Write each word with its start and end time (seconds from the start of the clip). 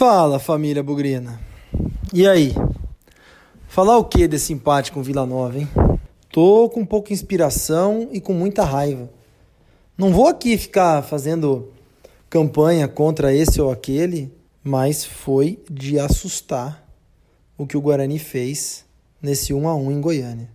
Fala, 0.00 0.38
família 0.38 0.82
bugrina. 0.82 1.38
E 2.10 2.26
aí? 2.26 2.54
Falar 3.68 3.98
o 3.98 4.04
que 4.06 4.26
desse 4.26 4.50
empate 4.50 4.92
com 4.92 5.02
Vila 5.02 5.26
Nova, 5.26 5.58
hein? 5.58 5.68
Tô 6.32 6.70
com 6.70 6.86
pouca 6.86 7.12
inspiração 7.12 8.08
e 8.10 8.18
com 8.18 8.32
muita 8.32 8.64
raiva. 8.64 9.10
Não 9.98 10.10
vou 10.10 10.26
aqui 10.26 10.56
ficar 10.56 11.02
fazendo 11.02 11.68
campanha 12.30 12.88
contra 12.88 13.34
esse 13.34 13.60
ou 13.60 13.70
aquele, 13.70 14.32
mas 14.64 15.04
foi 15.04 15.62
de 15.70 15.98
assustar 15.98 16.82
o 17.58 17.66
que 17.66 17.76
o 17.76 17.82
Guarani 17.82 18.18
fez 18.18 18.86
nesse 19.20 19.52
1 19.52 19.68
a 19.68 19.74
1 19.76 19.92
em 19.92 20.00
Goiânia. 20.00 20.48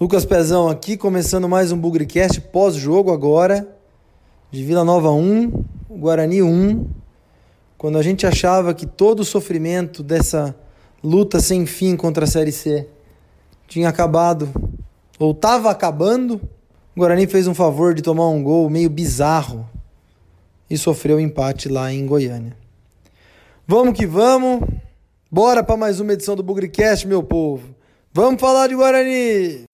Lucas 0.00 0.24
Pezão 0.24 0.68
aqui, 0.68 0.96
começando 0.96 1.48
mais 1.48 1.72
um 1.72 1.76
Bugricast 1.76 2.40
pós-jogo 2.42 3.12
agora, 3.12 3.76
de 4.52 4.62
Vila 4.62 4.84
Nova 4.84 5.10
1, 5.10 5.64
Guarani 5.90 6.44
1. 6.44 7.02
Quando 7.84 7.98
a 7.98 8.02
gente 8.02 8.26
achava 8.26 8.72
que 8.72 8.86
todo 8.86 9.20
o 9.20 9.24
sofrimento 9.26 10.02
dessa 10.02 10.56
luta 11.02 11.38
sem 11.38 11.66
fim 11.66 11.94
contra 11.96 12.24
a 12.24 12.26
Série 12.26 12.50
C 12.50 12.88
tinha 13.68 13.90
acabado, 13.90 14.48
ou 15.18 15.32
estava 15.32 15.70
acabando, 15.70 16.40
o 16.96 17.00
Guarani 17.00 17.26
fez 17.26 17.46
um 17.46 17.52
favor 17.52 17.92
de 17.92 18.00
tomar 18.00 18.26
um 18.28 18.42
gol 18.42 18.70
meio 18.70 18.88
bizarro 18.88 19.68
e 20.70 20.78
sofreu 20.78 21.20
empate 21.20 21.68
lá 21.68 21.92
em 21.92 22.06
Goiânia. 22.06 22.56
Vamos 23.66 23.98
que 23.98 24.06
vamos, 24.06 24.66
bora 25.30 25.62
para 25.62 25.76
mais 25.76 26.00
uma 26.00 26.14
edição 26.14 26.34
do 26.34 26.42
Bugricast, 26.42 27.06
meu 27.06 27.22
povo. 27.22 27.74
Vamos 28.14 28.40
falar 28.40 28.68
de 28.68 28.76
Guarani! 28.76 29.64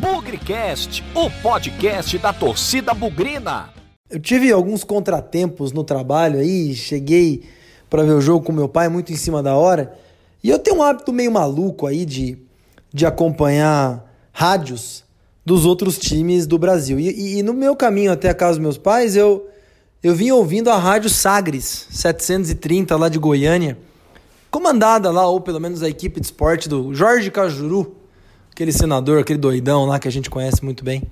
Bugricast, 0.00 1.04
o 1.14 1.30
podcast 1.40 2.18
da 2.18 2.32
torcida 2.32 2.92
bugrina. 2.92 3.81
Eu 4.12 4.20
tive 4.20 4.52
alguns 4.52 4.84
contratempos 4.84 5.72
no 5.72 5.82
trabalho 5.82 6.38
aí, 6.38 6.74
cheguei 6.74 7.44
para 7.88 8.02
ver 8.02 8.12
o 8.12 8.20
jogo 8.20 8.44
com 8.44 8.52
meu 8.52 8.68
pai 8.68 8.86
muito 8.90 9.10
em 9.10 9.16
cima 9.16 9.42
da 9.42 9.56
hora. 9.56 9.98
E 10.44 10.50
eu 10.50 10.58
tenho 10.58 10.76
um 10.76 10.82
hábito 10.82 11.14
meio 11.14 11.32
maluco 11.32 11.86
aí 11.86 12.04
de, 12.04 12.36
de 12.92 13.06
acompanhar 13.06 14.06
rádios 14.30 15.02
dos 15.46 15.64
outros 15.64 15.96
times 15.96 16.46
do 16.46 16.58
Brasil. 16.58 17.00
E, 17.00 17.08
e, 17.08 17.38
e 17.38 17.42
no 17.42 17.54
meu 17.54 17.74
caminho 17.74 18.12
até 18.12 18.28
a 18.28 18.34
casa 18.34 18.58
dos 18.58 18.62
meus 18.62 18.76
pais, 18.76 19.16
eu, 19.16 19.48
eu 20.02 20.14
vim 20.14 20.30
ouvindo 20.30 20.68
a 20.68 20.76
Rádio 20.76 21.08
Sagres 21.08 21.86
730 21.90 22.94
lá 22.94 23.08
de 23.08 23.18
Goiânia, 23.18 23.78
comandada 24.50 25.10
lá, 25.10 25.26
ou 25.26 25.40
pelo 25.40 25.58
menos 25.58 25.82
a 25.82 25.88
equipe 25.88 26.20
de 26.20 26.26
esporte 26.26 26.68
do 26.68 26.92
Jorge 26.92 27.30
Cajuru, 27.30 27.96
aquele 28.50 28.72
senador, 28.72 29.20
aquele 29.20 29.38
doidão 29.38 29.86
lá 29.86 29.98
que 29.98 30.06
a 30.06 30.12
gente 30.12 30.28
conhece 30.28 30.62
muito 30.62 30.84
bem. 30.84 31.02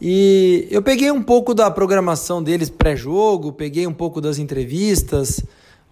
E 0.00 0.68
eu 0.70 0.82
peguei 0.82 1.10
um 1.10 1.22
pouco 1.22 1.54
da 1.54 1.70
programação 1.70 2.42
deles 2.42 2.68
pré-jogo, 2.68 3.52
peguei 3.52 3.86
um 3.86 3.92
pouco 3.92 4.20
das 4.20 4.38
entrevistas, 4.38 5.42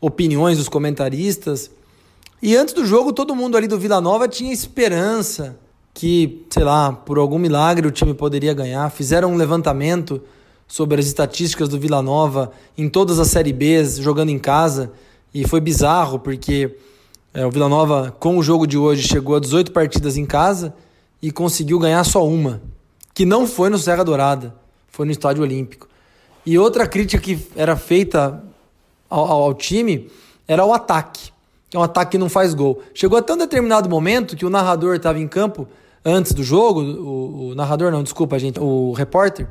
opiniões 0.01 0.59
dos 0.59 0.69
comentaristas. 0.69 1.71
E 2.43 2.55
antes 2.57 2.75
do 2.75 2.85
jogo, 2.85 3.13
todo 3.13 3.35
mundo 3.35 3.57
ali 3.57 3.67
do 3.67 3.79
Vila 3.79 4.01
Nova 4.01 4.29
tinha 4.29 4.53
esperança 4.53 5.57
que, 5.95 6.45
sei 6.51 6.65
lá, 6.65 6.93
por 6.93 7.17
algum 7.17 7.39
milagre 7.39 7.87
o 7.87 7.91
time 7.91 8.13
poderia 8.13 8.53
ganhar. 8.53 8.91
Fizeram 8.91 9.33
um 9.33 9.37
levantamento 9.37 10.21
sobre 10.67 11.01
as 11.01 11.07
estatísticas 11.07 11.69
do 11.69 11.79
Vila 11.79 12.03
Nova 12.03 12.53
em 12.77 12.89
todas 12.89 13.19
as 13.19 13.29
Série 13.29 13.53
B, 13.53 13.83
jogando 13.85 14.29
em 14.31 14.39
casa. 14.39 14.93
E 15.33 15.47
foi 15.47 15.61
bizarro, 15.61 16.19
porque 16.19 16.77
é, 17.33 17.47
o 17.47 17.51
Vila 17.51 17.69
Nova, 17.69 18.15
com 18.19 18.37
o 18.37 18.43
jogo 18.43 18.67
de 18.67 18.77
hoje, 18.77 19.07
chegou 19.09 19.37
a 19.37 19.41
18 19.41 19.73
partidas 19.73 20.17
em 20.17 20.27
casa 20.27 20.75
e 21.23 21.31
conseguiu 21.31 21.79
ganhar 21.79 22.05
só 22.05 22.27
uma, 22.27 22.61
que 23.15 23.25
não 23.25 23.47
foi 23.47 23.71
no 23.71 23.79
Serra 23.79 24.05
Dourada, 24.05 24.55
foi 24.89 25.07
no 25.07 25.13
Estádio 25.13 25.43
Olímpico. 25.43 25.89
E 26.45 26.59
outra 26.59 26.87
crítica 26.87 27.23
que 27.23 27.47
era 27.57 27.77
feita 27.77 28.43
ao, 29.09 29.25
ao, 29.25 29.43
ao 29.45 29.55
time 29.55 30.11
era 30.47 30.65
o 30.65 30.75
ataque, 30.75 31.33
que 31.71 31.77
é 31.77 31.81
um 31.81 31.83
ataque 31.83 32.13
que 32.13 32.19
não 32.19 32.29
faz 32.29 32.53
gol. 32.53 32.83
Chegou 32.93 33.17
até 33.17 33.33
um 33.33 33.39
determinado 33.39 33.89
momento 33.89 34.37
que 34.37 34.45
o 34.45 34.51
narrador 34.51 34.97
estava 34.97 35.19
em 35.19 35.29
campo 35.29 35.67
antes 36.05 36.33
do 36.33 36.43
jogo, 36.43 36.81
o, 36.83 37.49
o, 37.51 37.55
narrador 37.55 37.91
não, 37.91 38.03
desculpa, 38.03 38.39
gente, 38.39 38.61
o 38.61 38.93
repórter, 38.93 39.47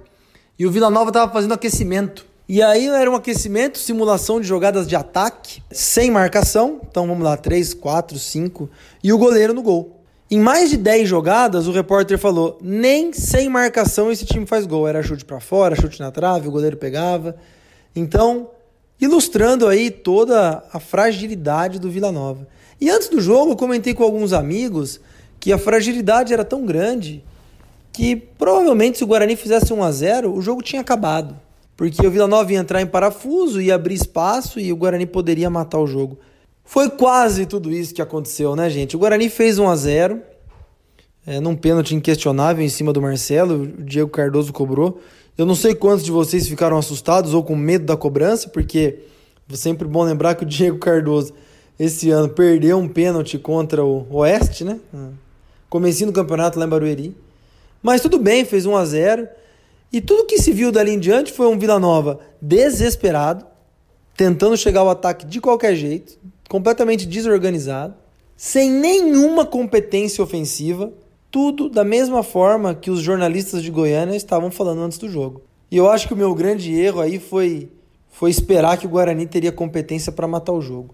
e 0.59 0.67
o 0.67 0.71
Vila 0.71 0.89
Nova 0.89 1.09
estava 1.09 1.31
fazendo 1.31 1.53
aquecimento. 1.53 2.25
E 2.47 2.61
aí 2.61 2.87
era 2.87 3.09
um 3.09 3.15
aquecimento, 3.15 3.79
simulação 3.79 4.39
de 4.39 4.45
jogadas 4.45 4.85
de 4.87 4.95
ataque, 4.95 5.63
sem 5.71 6.11
marcação. 6.11 6.81
Então 6.87 7.07
vamos 7.07 7.23
lá, 7.23 7.37
3, 7.37 7.73
4, 7.73 8.19
5. 8.19 8.69
E 9.01 9.13
o 9.13 9.17
goleiro 9.17 9.53
no 9.53 9.63
gol. 9.63 10.02
Em 10.33 10.39
mais 10.39 10.71
de 10.71 10.77
10 10.77 11.07
jogadas, 11.07 11.67
o 11.67 11.71
repórter 11.71 12.17
falou: 12.17 12.57
nem 12.59 13.13
sem 13.13 13.47
marcação 13.47 14.11
esse 14.11 14.25
time 14.25 14.47
faz 14.47 14.65
gol. 14.65 14.87
Era 14.87 15.03
chute 15.03 15.23
para 15.23 15.39
fora, 15.39 15.75
chute 15.75 15.99
na 15.99 16.09
trave, 16.09 16.47
o 16.47 16.51
goleiro 16.51 16.75
pegava. 16.75 17.35
Então, 17.95 18.49
ilustrando 18.99 19.67
aí 19.67 19.91
toda 19.91 20.63
a 20.73 20.79
fragilidade 20.79 21.77
do 21.77 21.87
Vila 21.87 22.11
Nova. 22.11 22.47
E 22.81 22.89
antes 22.89 23.09
do 23.09 23.21
jogo, 23.21 23.51
eu 23.51 23.55
comentei 23.55 23.93
com 23.93 24.03
alguns 24.03 24.33
amigos 24.33 24.99
que 25.39 25.53
a 25.53 25.59
fragilidade 25.59 26.33
era 26.33 26.43
tão 26.43 26.65
grande 26.65 27.23
que 27.91 28.15
provavelmente 28.15 28.97
se 28.97 29.03
o 29.03 29.07
Guarani 29.07 29.35
fizesse 29.35 29.71
1 29.71 29.83
a 29.83 29.91
0, 29.91 30.33
o 30.33 30.41
jogo 30.41 30.63
tinha 30.63 30.81
acabado. 30.81 31.39
Porque 31.77 32.03
o 32.07 32.09
Vila 32.09 32.25
Nova 32.25 32.51
ia 32.51 32.57
entrar 32.57 32.81
em 32.81 32.87
parafuso, 32.87 33.61
ia 33.61 33.75
abrir 33.75 33.93
espaço 33.93 34.59
e 34.59 34.73
o 34.73 34.75
Guarani 34.75 35.05
poderia 35.05 35.51
matar 35.51 35.77
o 35.77 35.85
jogo. 35.85 36.17
Foi 36.63 36.89
quase 36.89 37.45
tudo 37.45 37.71
isso 37.71 37.93
que 37.93 38.01
aconteceu, 38.01 38.55
né, 38.55 38.69
gente? 38.69 38.95
O 38.95 38.99
Guarani 38.99 39.29
fez 39.29 39.59
1 39.59 39.69
a 39.69 39.75
0 39.75 40.21
é, 41.25 41.39
num 41.39 41.55
pênalti 41.55 41.95
inquestionável 41.95 42.63
em 42.63 42.69
cima 42.69 42.91
do 42.91 43.01
Marcelo, 43.01 43.63
o 43.63 43.67
Diego 43.83 44.09
Cardoso 44.09 44.51
cobrou. 44.51 44.99
Eu 45.37 45.45
não 45.45 45.55
sei 45.55 45.73
quantos 45.73 46.03
de 46.03 46.11
vocês 46.11 46.47
ficaram 46.47 46.77
assustados 46.77 47.33
ou 47.33 47.43
com 47.43 47.55
medo 47.55 47.85
da 47.85 47.95
cobrança, 47.95 48.49
porque 48.49 48.99
é 49.51 49.55
sempre 49.55 49.87
bom 49.87 50.03
lembrar 50.03 50.35
que 50.35 50.43
o 50.43 50.45
Diego 50.45 50.77
Cardoso 50.77 51.33
esse 51.79 52.11
ano 52.11 52.29
perdeu 52.29 52.77
um 52.77 52.87
pênalti 52.87 53.37
contra 53.37 53.83
o 53.83 54.05
Oeste, 54.11 54.63
né? 54.63 54.79
Comecinho 55.69 56.11
do 56.11 56.15
campeonato 56.15 56.59
lá 56.59 56.65
em 56.65 56.69
Barueri. 56.69 57.15
Mas 57.81 58.01
tudo 58.01 58.19
bem, 58.19 58.45
fez 58.45 58.65
1 58.65 58.75
a 58.75 58.85
0 58.85 59.27
e 59.91 60.01
tudo 60.01 60.25
que 60.25 60.37
se 60.37 60.51
viu 60.51 60.71
dali 60.71 60.91
em 60.91 60.99
diante 60.99 61.31
foi 61.31 61.47
um 61.47 61.57
Vila 61.57 61.79
Nova 61.79 62.19
desesperado, 62.41 63.45
tentando 64.15 64.55
chegar 64.57 64.81
ao 64.81 64.89
ataque 64.89 65.25
de 65.25 65.41
qualquer 65.41 65.75
jeito, 65.75 66.17
completamente 66.49 67.05
desorganizado, 67.05 67.95
sem 68.35 68.69
nenhuma 68.69 69.45
competência 69.45 70.23
ofensiva, 70.23 70.91
tudo 71.31 71.69
da 71.69 71.83
mesma 71.83 72.21
forma 72.21 72.75
que 72.75 72.91
os 72.91 72.99
jornalistas 72.99 73.63
de 73.63 73.71
Goiânia 73.71 74.15
estavam 74.15 74.51
falando 74.51 74.81
antes 74.81 74.97
do 74.97 75.09
jogo. 75.09 75.41
E 75.71 75.77
eu 75.77 75.89
acho 75.89 76.07
que 76.07 76.13
o 76.13 76.17
meu 76.17 76.35
grande 76.35 76.71
erro 76.73 77.01
aí 77.01 77.19
foi, 77.19 77.69
foi 78.11 78.29
esperar 78.29 78.77
que 78.77 78.85
o 78.85 78.89
Guarani 78.89 79.25
teria 79.25 79.51
competência 79.51 80.11
para 80.11 80.27
matar 80.27 80.51
o 80.51 80.61
jogo. 80.61 80.93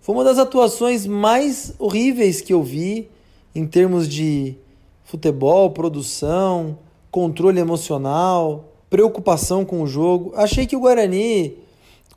Foi 0.00 0.14
uma 0.14 0.24
das 0.24 0.38
atuações 0.38 1.06
mais 1.06 1.74
horríveis 1.78 2.40
que 2.40 2.52
eu 2.52 2.62
vi 2.62 3.08
em 3.54 3.66
termos 3.66 4.08
de 4.08 4.56
futebol, 5.04 5.70
produção, 5.70 6.78
controle 7.10 7.58
emocional, 7.58 8.72
preocupação 8.88 9.64
com 9.64 9.82
o 9.82 9.86
jogo. 9.86 10.32
Achei 10.36 10.66
que 10.66 10.76
o 10.76 10.80
Guarani, 10.80 11.56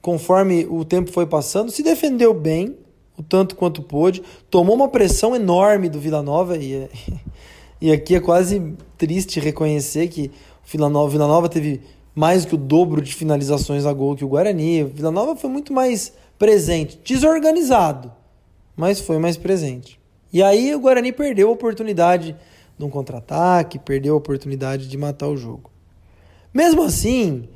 conforme 0.04 0.68
o 0.70 0.84
tempo 0.84 1.10
foi 1.10 1.26
passando, 1.26 1.72
se 1.72 1.82
defendeu 1.82 2.34
bem, 2.34 2.76
o 3.18 3.24
tanto 3.24 3.56
quanto 3.56 3.82
pôde, 3.82 4.22
tomou 4.50 4.76
uma 4.76 4.90
pressão 4.90 5.34
enorme 5.34 5.88
do 5.88 5.98
Vila 5.98 6.22
Nova 6.22 6.58
e, 6.58 6.74
é, 6.74 6.90
e 7.80 7.90
aqui 7.90 8.14
é 8.14 8.20
quase 8.20 8.76
triste 8.98 9.40
reconhecer 9.40 10.10
que 10.10 10.30
o 10.62 10.70
Vila 10.70 10.90
Nova, 10.90 11.10
Vila 11.10 11.26
Nova 11.26 11.48
teve 11.48 11.80
mais 12.14 12.44
que 12.44 12.54
o 12.54 12.58
dobro 12.58 13.02
de 13.02 13.16
finalizações 13.16 13.86
a 13.86 13.94
gol 13.94 14.14
que 14.14 14.26
o 14.26 14.28
Guarani. 14.28 14.84
O 14.84 14.88
Vila 14.90 15.10
Nova 15.10 15.38
foi 15.38 15.50
muito 15.50 15.72
mais 15.72 16.12
presente, 16.38 17.00
desorganizado, 17.02 18.12
mas 18.76 19.00
foi 19.00 19.18
mais 19.20 19.38
presente. 19.38 19.98
E 20.34 20.44
aí 20.44 20.76
o 20.76 20.82
Guarani 20.82 21.14
perdeu 21.14 21.48
a 21.48 21.54
oportunidade 21.54 22.36
num 22.78 22.90
contra-ataque, 22.90 23.80
perdeu 23.80 24.16
a 24.16 24.18
oportunidade 24.18 24.90
de 24.90 24.98
matar 24.98 25.30
o 25.30 25.38
jogo. 25.38 25.72
Mesmo 26.54 26.84
assim, 26.84 27.48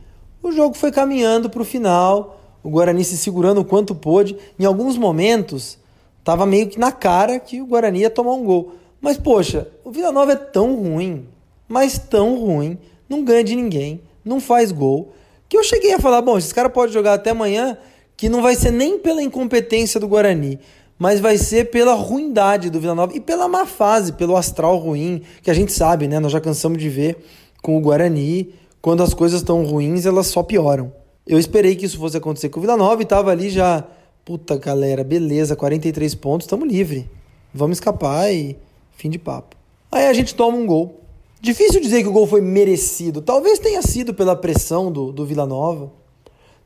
o 0.47 0.51
jogo 0.51 0.75
foi 0.75 0.91
caminhando 0.91 1.49
para 1.49 1.61
o 1.61 1.65
final, 1.65 2.39
o 2.63 2.69
Guarani 2.69 3.03
se 3.03 3.17
segurando 3.17 3.61
o 3.61 3.65
quanto 3.65 3.95
pôde. 3.95 4.37
Em 4.59 4.65
alguns 4.65 4.97
momentos, 4.97 5.77
estava 6.19 6.45
meio 6.45 6.67
que 6.67 6.79
na 6.79 6.91
cara 6.91 7.39
que 7.39 7.61
o 7.61 7.65
Guarani 7.65 7.99
ia 7.99 8.09
tomar 8.09 8.33
um 8.33 8.43
gol. 8.43 8.73
Mas, 8.99 9.17
poxa, 9.17 9.67
o 9.83 9.91
Vila 9.91 10.11
Nova 10.11 10.33
é 10.33 10.35
tão 10.35 10.75
ruim, 10.75 11.27
mas 11.67 11.97
tão 11.97 12.39
ruim, 12.39 12.77
não 13.07 13.23
ganha 13.23 13.43
de 13.43 13.55
ninguém, 13.55 14.01
não 14.25 14.39
faz 14.39 14.71
gol, 14.71 15.13
que 15.47 15.57
eu 15.57 15.63
cheguei 15.63 15.93
a 15.93 15.99
falar: 15.99 16.21
bom, 16.21 16.37
esses 16.37 16.51
caras 16.51 16.71
podem 16.71 16.93
jogar 16.93 17.13
até 17.13 17.29
amanhã, 17.29 17.77
que 18.15 18.27
não 18.27 18.41
vai 18.41 18.55
ser 18.55 18.71
nem 18.71 18.97
pela 18.97 19.21
incompetência 19.21 19.99
do 19.99 20.07
Guarani, 20.07 20.59
mas 20.97 21.19
vai 21.19 21.37
ser 21.37 21.69
pela 21.69 21.93
ruindade 21.93 22.69
do 22.69 22.79
Vila 22.79 22.95
Nova 22.95 23.15
e 23.15 23.19
pela 23.19 23.47
má 23.47 23.65
fase, 23.65 24.13
pelo 24.13 24.35
astral 24.35 24.77
ruim, 24.77 25.21
que 25.41 25.51
a 25.51 25.53
gente 25.53 25.71
sabe, 25.71 26.07
né? 26.07 26.19
Nós 26.19 26.31
já 26.31 26.41
cansamos 26.41 26.79
de 26.79 26.89
ver 26.89 27.17
com 27.61 27.77
o 27.77 27.81
Guarani, 27.81 28.53
quando 28.81 29.03
as 29.03 29.13
coisas 29.13 29.41
estão 29.41 29.65
ruins, 29.65 30.05
elas 30.05 30.27
só 30.27 30.43
pioram. 30.43 30.91
Eu 31.25 31.37
esperei 31.37 31.75
que 31.75 31.85
isso 31.85 31.97
fosse 31.97 32.17
acontecer 32.17 32.49
com 32.49 32.59
o 32.59 32.61
Vila 32.61 32.77
Nova 32.77 33.01
e 33.01 33.05
tava 33.05 33.31
ali 33.31 33.49
já, 33.49 33.83
puta 34.23 34.57
galera, 34.57 35.03
beleza, 35.03 35.55
43 35.55 36.15
pontos, 36.15 36.45
estamos 36.45 36.67
livre. 36.67 37.09
Vamos 37.53 37.77
escapar 37.77 38.31
e 38.31 38.57
fim 38.95 39.09
de 39.09 39.19
papo. 39.19 39.55
Aí 39.91 40.07
a 40.07 40.13
gente 40.13 40.35
toma 40.35 40.57
um 40.57 40.65
gol. 40.65 41.01
Difícil 41.41 41.81
dizer 41.81 42.01
que 42.01 42.09
o 42.09 42.11
gol 42.11 42.27
foi 42.27 42.41
merecido. 42.41 43.21
Talvez 43.21 43.59
tenha 43.59 43.81
sido 43.81 44.13
pela 44.13 44.35
pressão 44.35 44.91
do, 44.91 45.11
do 45.11 45.25
Vila 45.25 45.45
Nova. 45.45 45.91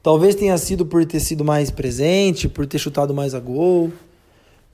Talvez 0.01 0.33
tenha 0.33 0.57
sido 0.57 0.85
por 0.85 1.05
ter 1.05 1.19
sido 1.19 1.45
mais 1.45 1.69
presente, 1.69 2.47
por 2.47 2.65
ter 2.65 2.79
chutado 2.79 3.13
mais 3.13 3.35
a 3.35 3.39
gol. 3.39 3.91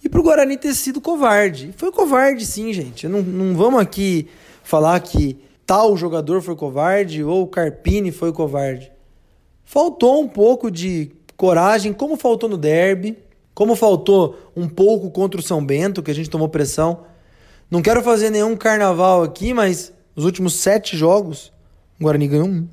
E 0.04 0.08
pro 0.08 0.24
Guarani 0.24 0.58
ter 0.58 0.74
sido 0.74 1.02
covarde. 1.02 1.74
Foi 1.76 1.92
covarde, 1.92 2.46
sim, 2.46 2.72
gente. 2.72 3.08
Não, 3.08 3.22
não 3.22 3.56
vamos 3.56 3.80
aqui 3.82 4.28
falar 4.64 5.00
que 5.00 5.38
tal 5.68 5.98
jogador 5.98 6.42
foi 6.42 6.56
covarde 6.56 7.22
ou 7.22 7.44
o 7.44 7.48
Carpini 7.48 8.10
foi 8.10 8.32
covarde. 8.32 8.90
Faltou 9.66 10.22
um 10.22 10.28
pouco 10.28 10.72
de 10.72 11.12
coragem, 11.36 11.92
como 11.92 12.16
faltou 12.16 12.48
no 12.48 12.58
derby, 12.58 13.18
como 13.54 13.76
faltou 13.76 14.40
um 14.56 14.70
pouco 14.70 15.12
contra 15.12 15.40
o 15.40 15.44
São 15.44 15.64
Bento, 15.64 16.02
que 16.02 16.10
a 16.10 16.16
gente 16.16 16.30
tomou 16.30 16.48
pressão. 16.48 17.02
Não 17.70 17.82
quero 17.82 18.02
fazer 18.02 18.30
nenhum 18.30 18.56
carnaval 18.56 19.22
aqui, 19.24 19.54
mas 19.54 19.92
os 20.16 20.24
últimos 20.24 20.54
sete 20.54 20.96
jogos, 20.96 21.52
o 22.00 22.04
Guarani 22.06 22.30
ganhou 22.30 22.48
um, 22.48 22.66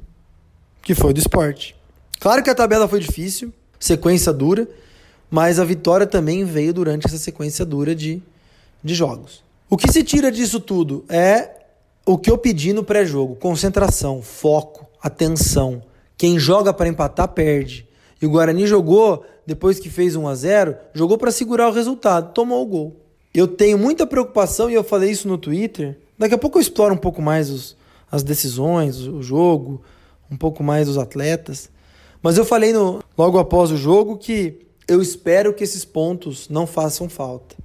que 0.81 0.95
foi 0.95 1.13
do 1.13 1.19
esporte. 1.19 1.75
Claro 2.21 2.45
que 2.45 2.51
a 2.51 2.55
tabela 2.55 2.87
foi 2.87 3.01
difícil, 3.01 3.53
sequência 3.81 4.33
dura, 4.33 4.69
mas 5.29 5.59
a 5.59 5.65
vitória 5.65 6.07
também 6.07 6.45
veio 6.45 6.73
durante 6.73 7.09
essa 7.09 7.19
sequência 7.19 7.65
dura 7.65 7.93
de, 7.93 8.23
de 8.85 8.95
jogos. 8.95 9.43
O 9.69 9.77
que 9.77 9.91
se 9.91 10.05
tira 10.05 10.31
disso 10.31 10.61
tudo 10.61 11.05
é 11.09 11.64
o 12.07 12.19
que 12.19 12.31
eu 12.31 12.39
pedi 12.39 12.73
no 12.73 12.85
pré-jogo: 12.85 13.37
concentração, 13.37 14.23
foco, 14.23 14.87
atenção. 15.03 15.83
Quem 16.17 16.39
joga 16.39 16.73
para 16.73 16.89
empatar 16.89 17.29
perde. 17.29 17.89
E 18.21 18.27
o 18.27 18.31
Guarani 18.31 18.67
jogou, 18.67 19.25
depois 19.47 19.79
que 19.79 19.91
fez 19.91 20.17
1 20.17 20.29
a 20.29 20.35
0 20.35 20.77
jogou 20.95 21.19
para 21.19 21.31
segurar 21.31 21.69
o 21.69 21.73
resultado, 21.73 22.33
tomou 22.33 22.63
o 22.63 22.67
gol. 22.67 22.97
Eu 23.35 23.49
tenho 23.49 23.77
muita 23.77 24.07
preocupação, 24.07 24.71
e 24.71 24.75
eu 24.75 24.85
falei 24.85 25.11
isso 25.11 25.27
no 25.27 25.37
Twitter. 25.37 25.99
Daqui 26.17 26.35
a 26.35 26.39
pouco 26.39 26.59
eu 26.59 26.63
exploro 26.63 26.95
um 26.95 26.99
pouco 26.99 27.21
mais 27.21 27.51
os, 27.51 27.77
as 28.11 28.23
decisões, 28.23 29.01
o 29.01 29.21
jogo, 29.21 29.83
um 30.31 30.37
pouco 30.37 30.63
mais 30.63 30.89
os 30.89 30.97
atletas. 30.97 31.69
Mas 32.23 32.39
eu 32.39 32.45
falei 32.45 32.73
no, 32.73 33.03
logo 33.19 33.39
após 33.39 33.71
o 33.73 33.77
jogo 33.77 34.17
que 34.17 34.61
eu 34.87 35.03
espero 35.03 35.53
que 35.53 35.65
esses 35.65 35.85
pontos 35.85 36.49
não 36.49 36.67
façam 36.67 37.09
falta. 37.09 37.57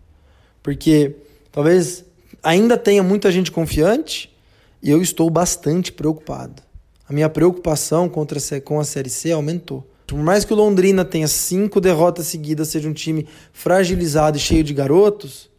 Porque 0.64 1.16
talvez 1.52 2.04
ainda 2.44 2.78
tenha 2.78 3.04
muita 3.04 3.32
gente 3.32 3.52
confiante 3.52 4.36
eu 4.82 5.02
estou 5.02 5.30
bastante 5.30 5.92
preocupado. 5.92 6.62
A 7.08 7.12
minha 7.12 7.30
preocupação 7.30 8.08
contra, 8.08 8.40
com 8.62 8.80
a 8.80 8.86
Série 8.86 9.10
C 9.10 9.32
aumentou. 9.32 9.86
Por 10.08 10.18
mais 10.20 10.46
que 10.46 10.54
o 10.54 10.56
Londrina 10.56 11.04
tenha 11.04 11.28
cinco 11.28 11.82
derrotas 11.82 12.28
seguidas, 12.28 12.70
seja 12.70 12.88
um 12.88 12.94
time 12.94 13.28
fragilizado 13.52 14.38
e 14.38 14.40
cheio 14.40 14.64
de 14.64 14.74
garotos, 14.74 15.50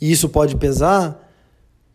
e 0.00 0.12
isso 0.12 0.28
pode 0.28 0.56
pesar, 0.56 1.28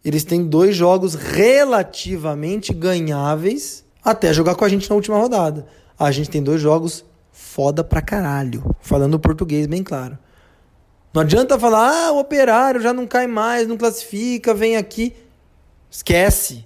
eles 0.04 0.24
têm 0.24 0.45
dois 0.45 0.75
jogos 0.75 1.13
relativamente 1.13 2.74
ganháveis 2.74 3.86
até 4.04 4.33
jogar 4.33 4.56
com 4.56 4.66
a 4.66 4.69
gente 4.69 4.89
na 4.89 4.95
última 4.95 5.18
rodada 5.18 5.66
a 5.98 6.12
gente 6.12 6.30
tem 6.30 6.44
dois 6.44 6.62
jogos 6.62 7.06
foda 7.31 7.83
pra 7.83 8.01
caralho. 8.01 8.75
Falando 8.80 9.19
português 9.19 9.66
bem 9.68 9.83
claro. 9.83 10.18
Não 11.15 11.21
adianta 11.21 11.57
falar, 11.57 12.07
ah, 12.07 12.12
o 12.12 12.19
operário 12.19 12.81
já 12.81 12.94
não 12.94 13.07
cai 13.07 13.25
mais, 13.25 13.67
não 13.67 13.77
classifica, 13.77 14.53
vem 14.53 14.75
aqui. 14.77 15.15
Esquece. 15.89 16.65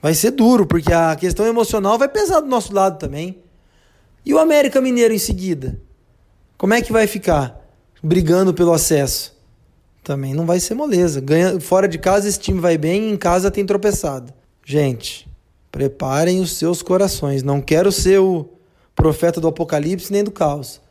Vai 0.00 0.14
ser 0.14 0.32
duro, 0.32 0.66
porque 0.66 0.92
a 0.92 1.16
questão 1.16 1.46
emocional 1.46 1.98
vai 1.98 2.08
pesar 2.08 2.40
do 2.40 2.46
nosso 2.46 2.72
lado 2.72 2.98
também. 2.98 3.38
E 4.24 4.34
o 4.34 4.38
América 4.38 4.80
Mineiro 4.80 5.14
em 5.14 5.18
seguida? 5.18 5.80
Como 6.56 6.74
é 6.74 6.82
que 6.82 6.92
vai 6.92 7.06
ficar? 7.06 7.60
Brigando 8.02 8.52
pelo 8.52 8.72
acesso? 8.72 9.34
Também 10.04 10.34
não 10.34 10.44
vai 10.44 10.60
ser 10.60 10.74
moleza. 10.74 11.20
Ganha, 11.20 11.58
fora 11.58 11.88
de 11.88 11.98
casa 11.98 12.28
esse 12.28 12.38
time 12.38 12.60
vai 12.60 12.76
bem, 12.76 13.10
em 13.10 13.16
casa 13.16 13.50
tem 13.50 13.64
tropeçado. 13.64 14.32
Gente, 14.64 15.32
Preparem 15.72 16.38
os 16.38 16.52
seus 16.52 16.82
corações. 16.82 17.42
Não 17.42 17.58
quero 17.58 17.90
ser 17.90 18.20
o 18.20 18.46
profeta 18.94 19.40
do 19.40 19.48
apocalipse 19.48 20.12
nem 20.12 20.22
do 20.22 20.30
caos, 20.30 20.82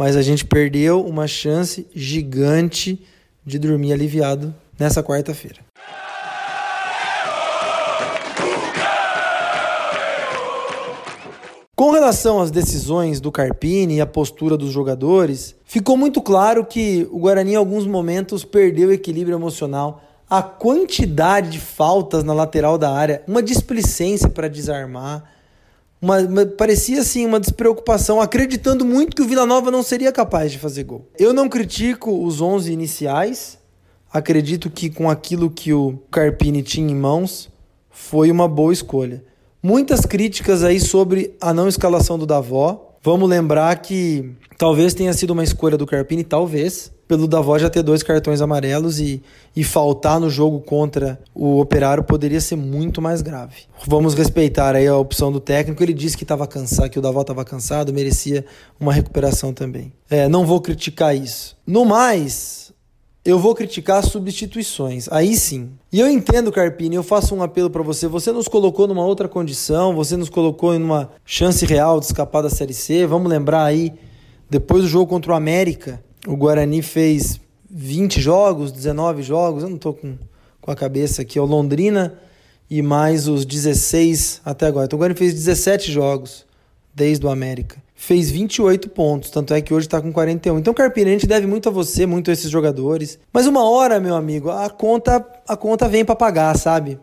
mas 0.00 0.16
a 0.16 0.22
gente 0.22 0.46
perdeu 0.46 1.04
uma 1.04 1.26
chance 1.26 1.86
gigante 1.94 3.06
de 3.44 3.58
dormir 3.58 3.92
aliviado 3.92 4.54
nessa 4.78 5.02
quarta-feira. 5.02 5.58
Com 11.76 11.90
relação 11.90 12.40
às 12.40 12.50
decisões 12.50 13.20
do 13.20 13.30
Carpini 13.30 13.96
e 13.96 14.00
a 14.00 14.06
postura 14.06 14.56
dos 14.56 14.72
jogadores, 14.72 15.54
ficou 15.66 15.98
muito 15.98 16.22
claro 16.22 16.64
que 16.64 17.06
o 17.10 17.18
Guarani 17.18 17.52
em 17.52 17.56
alguns 17.56 17.86
momentos 17.86 18.42
perdeu 18.42 18.88
o 18.88 18.92
equilíbrio 18.92 19.36
emocional 19.36 20.02
a 20.30 20.42
quantidade 20.42 21.50
de 21.50 21.60
faltas 21.60 22.24
na 22.24 22.32
lateral 22.32 22.78
da 22.78 22.90
área, 22.90 23.22
uma 23.28 23.42
displicência 23.42 24.30
para 24.30 24.48
desarmar, 24.48 25.24
uma, 26.00 26.18
uma, 26.18 26.46
parecia 26.46 27.00
assim 27.00 27.26
uma 27.26 27.38
despreocupação, 27.38 28.20
acreditando 28.20 28.84
muito 28.84 29.14
que 29.14 29.22
o 29.22 29.26
Vila 29.26 29.44
Nova 29.44 29.70
não 29.70 29.82
seria 29.82 30.10
capaz 30.10 30.50
de 30.50 30.58
fazer 30.58 30.84
gol. 30.84 31.06
Eu 31.18 31.32
não 31.32 31.48
critico 31.48 32.24
os 32.24 32.40
11 32.40 32.72
iniciais, 32.72 33.58
acredito 34.10 34.70
que 34.70 34.88
com 34.88 35.10
aquilo 35.10 35.50
que 35.50 35.72
o 35.72 35.98
Carpini 36.10 36.62
tinha 36.62 36.90
em 36.90 36.96
mãos, 36.96 37.50
foi 37.90 38.30
uma 38.30 38.48
boa 38.48 38.72
escolha. 38.72 39.22
Muitas 39.62 40.06
críticas 40.06 40.64
aí 40.64 40.80
sobre 40.80 41.36
a 41.38 41.52
não 41.52 41.68
escalação 41.68 42.18
do 42.18 42.24
Davó. 42.24 42.89
Vamos 43.02 43.28
lembrar 43.28 43.74
que 43.76 44.32
talvez 44.58 44.92
tenha 44.92 45.12
sido 45.14 45.30
uma 45.30 45.42
escolha 45.42 45.78
do 45.78 45.86
Carpini, 45.86 46.22
talvez, 46.22 46.92
pelo 47.08 47.26
Davó 47.26 47.58
já 47.58 47.70
ter 47.70 47.82
dois 47.82 48.02
cartões 48.02 48.42
amarelos 48.42 49.00
e, 49.00 49.22
e 49.56 49.64
faltar 49.64 50.20
no 50.20 50.28
jogo 50.28 50.60
contra 50.60 51.18
o 51.34 51.58
Operário 51.60 52.04
poderia 52.04 52.40
ser 52.40 52.56
muito 52.56 53.00
mais 53.00 53.22
grave. 53.22 53.62
Vamos 53.86 54.14
respeitar 54.14 54.76
aí 54.76 54.86
a 54.86 54.96
opção 54.96 55.32
do 55.32 55.40
técnico. 55.40 55.82
Ele 55.82 55.94
disse 55.94 56.16
que 56.16 56.24
estava 56.24 56.46
cansado, 56.46 56.90
que 56.90 56.98
o 56.98 57.02
Davó 57.02 57.22
estava 57.22 57.44
cansado, 57.44 57.92
merecia 57.92 58.44
uma 58.78 58.92
recuperação 58.92 59.52
também. 59.52 59.92
É, 60.08 60.28
não 60.28 60.44
vou 60.44 60.60
criticar 60.60 61.16
isso. 61.16 61.56
No 61.66 61.84
mais, 61.84 62.69
eu 63.24 63.38
vou 63.38 63.54
criticar 63.54 64.04
substituições. 64.04 65.08
Aí 65.10 65.36
sim. 65.36 65.70
E 65.92 66.00
eu 66.00 66.08
entendo, 66.08 66.50
Carpini, 66.50 66.96
eu 66.96 67.02
faço 67.02 67.34
um 67.34 67.42
apelo 67.42 67.68
para 67.68 67.82
você. 67.82 68.08
Você 68.08 68.32
nos 68.32 68.48
colocou 68.48 68.86
numa 68.86 69.04
outra 69.04 69.28
condição, 69.28 69.94
você 69.94 70.16
nos 70.16 70.30
colocou 70.30 70.74
em 70.74 70.82
uma 70.82 71.10
chance 71.24 71.64
real 71.66 72.00
de 72.00 72.06
escapar 72.06 72.42
da 72.42 72.50
Série 72.50 72.74
C. 72.74 73.06
Vamos 73.06 73.30
lembrar 73.30 73.64
aí, 73.64 73.92
depois 74.48 74.82
do 74.82 74.88
jogo 74.88 75.06
contra 75.06 75.32
o 75.32 75.34
América, 75.34 76.02
o 76.26 76.36
Guarani 76.36 76.82
fez 76.82 77.40
20 77.70 78.20
jogos, 78.20 78.72
19 78.72 79.22
jogos, 79.22 79.62
eu 79.62 79.68
não 79.68 79.76
estou 79.76 79.94
com, 79.94 80.16
com 80.60 80.70
a 80.70 80.74
cabeça 80.74 81.22
aqui, 81.22 81.38
é 81.38 81.42
o 81.42 81.46
Londrina 81.46 82.18
e 82.68 82.82
mais 82.82 83.28
os 83.28 83.44
16 83.44 84.40
até 84.44 84.66
agora. 84.66 84.86
Então 84.86 84.96
o 84.96 85.00
Guarani 85.00 85.18
fez 85.18 85.34
17 85.34 85.92
jogos 85.92 86.46
desde 86.94 87.24
o 87.24 87.30
América. 87.30 87.82
Fez 87.94 88.30
28 88.30 88.88
pontos, 88.88 89.30
tanto 89.30 89.52
é 89.52 89.60
que 89.60 89.74
hoje 89.74 89.86
está 89.86 90.00
com 90.00 90.12
41. 90.12 90.58
Então, 90.58 90.72
Carpini, 90.72 91.10
a 91.10 91.12
gente 91.12 91.26
deve 91.26 91.46
muito 91.46 91.68
a 91.68 91.72
você, 91.72 92.06
muito 92.06 92.30
a 92.30 92.32
esses 92.32 92.50
jogadores. 92.50 93.18
Mas 93.32 93.46
uma 93.46 93.68
hora, 93.68 94.00
meu 94.00 94.16
amigo, 94.16 94.50
a 94.50 94.70
conta, 94.70 95.24
a 95.46 95.56
conta 95.56 95.88
vem 95.88 96.04
para 96.04 96.16
pagar, 96.16 96.56
sabe? 96.56 96.98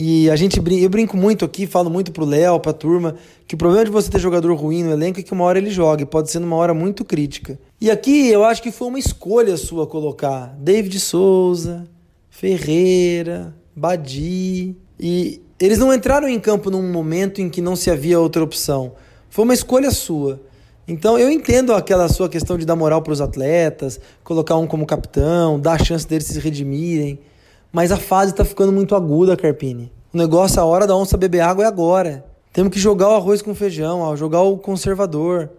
E 0.00 0.30
a 0.30 0.36
gente 0.36 0.58
eu 0.58 0.88
brinco 0.88 1.16
muito 1.16 1.44
aqui, 1.44 1.66
falo 1.66 1.90
muito 1.90 2.12
pro 2.12 2.24
Léo, 2.24 2.60
pra 2.60 2.72
turma, 2.72 3.16
que 3.46 3.54
o 3.56 3.58
problema 3.58 3.84
de 3.84 3.90
você 3.90 4.10
ter 4.10 4.20
jogador 4.20 4.54
ruim 4.54 4.84
no 4.84 4.92
elenco 4.92 5.18
é 5.18 5.22
que 5.22 5.32
uma 5.32 5.44
hora 5.44 5.58
ele 5.58 5.70
joga, 5.70 6.02
e 6.02 6.06
pode 6.06 6.30
ser 6.30 6.38
numa 6.38 6.54
hora 6.54 6.72
muito 6.72 7.04
crítica. 7.04 7.58
E 7.80 7.90
aqui 7.90 8.28
eu 8.28 8.44
acho 8.44 8.62
que 8.62 8.70
foi 8.70 8.86
uma 8.86 8.98
escolha 8.98 9.56
sua 9.56 9.86
colocar 9.86 10.54
David 10.58 11.00
Souza, 11.00 11.88
Ferreira, 12.28 13.54
Badi. 13.74 14.76
E 15.00 15.40
eles 15.60 15.78
não 15.78 15.92
entraram 15.92 16.28
em 16.28 16.38
campo 16.38 16.70
num 16.70 16.92
momento 16.92 17.40
em 17.40 17.48
que 17.48 17.60
não 17.60 17.74
se 17.74 17.90
havia 17.90 18.20
outra 18.20 18.44
opção. 18.44 18.92
Foi 19.28 19.44
uma 19.44 19.54
escolha 19.54 19.90
sua. 19.90 20.40
Então 20.86 21.18
eu 21.18 21.30
entendo 21.30 21.74
aquela 21.74 22.08
sua 22.08 22.28
questão 22.28 22.56
de 22.56 22.64
dar 22.64 22.76
moral 22.76 23.02
para 23.02 23.12
os 23.12 23.20
atletas, 23.20 24.00
colocar 24.24 24.56
um 24.56 24.66
como 24.66 24.86
capitão, 24.86 25.60
dar 25.60 25.72
a 25.72 25.84
chance 25.84 26.06
deles 26.06 26.26
se 26.26 26.38
redimirem. 26.38 27.18
Mas 27.72 27.92
a 27.92 27.96
fase 27.96 28.30
está 28.30 28.44
ficando 28.44 28.72
muito 28.72 28.94
aguda, 28.94 29.36
Carpini. 29.36 29.92
O 30.14 30.16
negócio, 30.16 30.60
a 30.60 30.64
hora 30.64 30.86
da 30.86 30.96
onça 30.96 31.16
beber 31.16 31.40
água 31.40 31.64
é 31.64 31.66
agora. 31.66 32.24
Temos 32.52 32.72
que 32.72 32.78
jogar 32.78 33.10
o 33.10 33.16
arroz 33.16 33.42
com 33.42 33.54
feijão, 33.54 34.16
jogar 34.16 34.40
o 34.40 34.56
conservador, 34.56 35.50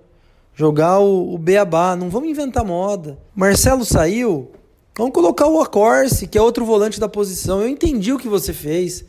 jogar 0.55 0.99
o, 0.99 1.35
o 1.35 1.37
beabá. 1.37 1.95
Não 1.95 2.09
vamos 2.09 2.29
inventar 2.29 2.65
moda. 2.65 3.19
Marcelo 3.35 3.85
saiu, 3.85 4.49
vamos 4.97 5.13
colocar 5.13 5.47
o 5.47 5.61
Acorce, 5.61 6.25
que 6.25 6.37
é 6.37 6.41
outro 6.41 6.65
volante 6.65 6.99
da 6.99 7.07
posição. 7.07 7.61
Eu 7.61 7.67
entendi 7.67 8.11
o 8.11 8.17
que 8.17 8.27
você 8.27 8.51
fez. 8.51 9.05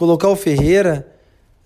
Colocar 0.00 0.30
o 0.30 0.34
Ferreira 0.34 1.06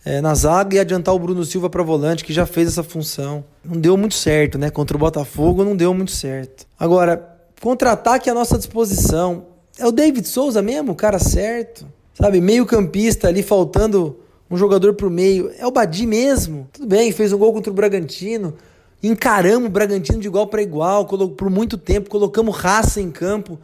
é, 0.05 0.21
na 0.21 0.35
zaga 0.35 0.75
e 0.75 0.81
adiantar 0.81 1.14
o 1.14 1.19
Bruno 1.21 1.45
Silva 1.45 1.71
para 1.71 1.85
volante, 1.85 2.25
que 2.25 2.33
já 2.33 2.45
fez 2.45 2.67
essa 2.67 2.83
função. 2.83 3.45
Não 3.64 3.81
deu 3.81 3.97
muito 3.97 4.17
certo, 4.17 4.59
né? 4.59 4.71
Contra 4.71 4.97
o 4.97 4.99
Botafogo 4.99 5.62
não 5.62 5.76
deu 5.76 5.95
muito 5.95 6.11
certo. 6.11 6.67
Agora, 6.76 7.38
contra-ataque 7.61 8.29
à 8.29 8.35
nossa 8.35 8.59
disposição. 8.59 9.47
É 9.79 9.87
o 9.87 9.93
David 9.93 10.26
Souza 10.26 10.61
mesmo, 10.61 10.91
o 10.91 10.95
cara 10.97 11.21
certo. 11.21 11.87
Sabe, 12.12 12.41
meio 12.41 12.67
campista 12.67 13.29
ali, 13.29 13.41
faltando 13.41 14.19
um 14.50 14.57
jogador 14.57 14.95
pro 14.95 15.09
meio. 15.09 15.53
É 15.57 15.64
o 15.64 15.71
Badi 15.71 16.05
mesmo. 16.05 16.69
Tudo 16.73 16.88
bem, 16.88 17.12
fez 17.12 17.33
um 17.33 17.38
gol 17.38 17.53
contra 17.53 17.71
o 17.71 17.76
Bragantino. 17.76 18.55
Encaramos 19.00 19.69
o 19.69 19.71
Bragantino 19.71 20.19
de 20.19 20.26
igual 20.26 20.49
para 20.49 20.61
igual 20.61 21.07
por 21.07 21.49
muito 21.49 21.79
tempo. 21.79 22.11
Colocamos 22.11 22.57
raça 22.57 23.00
em 23.00 23.12
campo. 23.12 23.61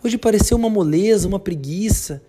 Hoje 0.00 0.16
pareceu 0.16 0.56
uma 0.56 0.70
moleza, 0.70 1.26
uma 1.26 1.40
preguiça. 1.40 2.22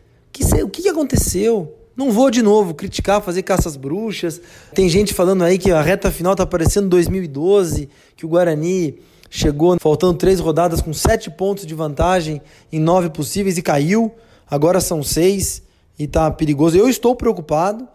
Que, 0.44 0.64
o 0.64 0.70
que 0.70 0.90
aconteceu? 0.90 1.74
Não 1.96 2.12
vou 2.12 2.30
de 2.30 2.44
novo 2.44 2.76
criticar, 2.76 3.22
fazer 3.24 3.42
caças 3.42 3.76
bruxas. 3.76 4.40
Tem 4.74 4.88
gente 4.88 5.16
falando 5.16 5.44
aí 5.44 5.58
que 5.58 5.72
a 5.72 5.82
reta 5.82 6.12
final 6.12 6.36
tá 6.36 6.46
parecendo 6.46 6.88
2012, 6.90 7.90
que 8.16 8.24
o 8.24 8.30
Guarani 8.30 9.00
chegou 9.32 9.78
faltando 9.80 10.14
três 10.14 10.40
rodadas 10.40 10.80
com 10.80 10.94
sete 10.94 11.32
pontos 11.32 11.66
de 11.66 11.74
vantagem 11.74 12.40
em 12.72 12.80
nove 12.80 13.10
possíveis 13.10 13.58
e 13.58 13.64
caiu. 13.64 14.12
Agora 14.48 14.80
são 14.80 15.02
seis 15.02 15.64
e 15.98 16.06
tá 16.06 16.30
perigoso. 16.30 16.78
Eu 16.78 16.88
estou 16.88 17.16
preocupado, 17.16 17.88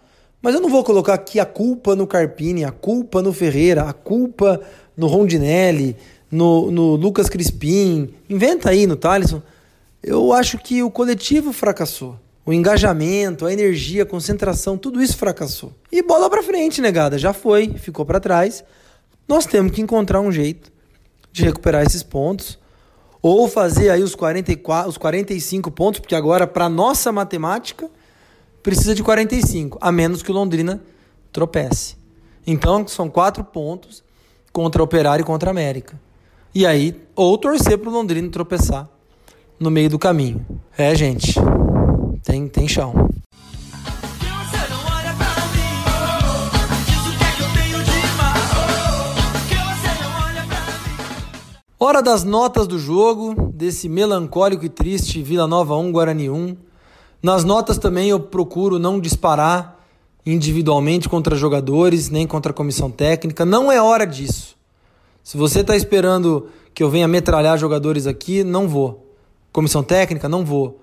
mas 0.42 0.54
eu 0.54 0.60
não 0.60 0.68
vou 0.68 0.82
colocar 0.82 1.14
aqui 1.14 1.38
a 1.38 1.46
culpa 1.46 1.94
no 1.94 2.06
Carpini, 2.06 2.64
a 2.64 2.72
culpa 2.72 3.22
no 3.22 3.32
Ferreira, 3.32 3.84
a 3.84 3.92
culpa 3.92 4.60
no 4.96 5.06
Rondinelli, 5.06 5.96
no, 6.28 6.72
no 6.72 6.96
Lucas 6.96 7.28
Crispim. 7.28 8.10
Inventa 8.28 8.70
aí 8.70 8.84
no 8.84 8.96
Thalisson. 8.96 9.40
Eu 10.02 10.32
acho 10.32 10.58
que 10.58 10.82
o 10.82 10.90
coletivo 10.90 11.52
fracassou. 11.52 12.16
O 12.44 12.52
engajamento, 12.52 13.46
a 13.46 13.52
energia, 13.52 14.02
a 14.02 14.06
concentração, 14.06 14.76
tudo 14.76 15.00
isso 15.00 15.16
fracassou. 15.16 15.72
E 15.90 16.02
bola 16.02 16.28
para 16.28 16.42
frente, 16.42 16.80
negada, 16.80 17.16
já 17.16 17.32
foi, 17.32 17.74
ficou 17.74 18.04
para 18.04 18.18
trás. 18.18 18.64
Nós 19.28 19.46
temos 19.46 19.72
que 19.72 19.80
encontrar 19.80 20.20
um 20.20 20.32
jeito 20.32 20.72
de 21.30 21.44
recuperar 21.44 21.82
esses 21.82 22.02
pontos 22.02 22.58
ou 23.22 23.46
fazer 23.48 23.90
aí 23.90 24.02
os 24.02 24.16
44, 24.16 24.90
os 24.90 24.98
45 24.98 25.70
pontos, 25.70 26.00
porque 26.00 26.16
agora 26.16 26.46
para 26.46 26.68
nossa 26.68 27.12
matemática 27.12 27.88
precisa 28.62 28.94
de 28.94 29.02
45, 29.02 29.78
a 29.80 29.92
menos 29.92 30.22
que 30.22 30.30
o 30.30 30.34
Londrina 30.34 30.82
tropece. 31.32 31.96
Então 32.44 32.86
são 32.88 33.08
quatro 33.08 33.44
pontos 33.44 34.02
contra 34.52 34.82
o 34.82 34.84
Operário 34.84 35.22
e 35.22 35.26
contra 35.26 35.50
a 35.50 35.52
América. 35.52 35.98
E 36.54 36.66
aí, 36.66 37.00
ou 37.14 37.38
torcer 37.38 37.78
para 37.78 37.88
o 37.88 37.92
Londrina 37.92 38.28
tropeçar 38.28 38.88
no 39.58 39.70
meio 39.70 39.88
do 39.88 39.98
caminho. 39.98 40.44
É, 40.76 40.94
gente, 40.94 41.34
tem, 42.22 42.48
tem 42.48 42.68
chão. 42.68 43.08
Hora 51.78 52.00
das 52.00 52.22
notas 52.22 52.68
do 52.68 52.78
jogo, 52.78 53.50
desse 53.52 53.88
melancólico 53.88 54.64
e 54.64 54.68
triste 54.68 55.20
Vila 55.20 55.48
Nova 55.48 55.76
1, 55.76 55.90
Guarani 55.90 56.30
1. 56.30 56.56
Nas 57.20 57.42
notas 57.42 57.76
também 57.76 58.08
eu 58.08 58.20
procuro 58.20 58.78
não 58.78 59.00
disparar 59.00 59.80
individualmente 60.24 61.08
contra 61.08 61.34
jogadores, 61.34 62.08
nem 62.08 62.24
contra 62.24 62.52
a 62.52 62.54
comissão 62.54 62.88
técnica. 62.88 63.44
Não 63.44 63.70
é 63.70 63.82
hora 63.82 64.06
disso. 64.06 64.56
Se 65.24 65.36
você 65.36 65.60
está 65.60 65.76
esperando 65.76 66.48
que 66.72 66.84
eu 66.84 66.90
venha 66.90 67.08
metralhar 67.08 67.58
jogadores 67.58 68.06
aqui, 68.06 68.44
não 68.44 68.68
vou. 68.68 69.12
Comissão 69.52 69.82
técnica, 69.82 70.28
não 70.28 70.44
vou. 70.44 70.81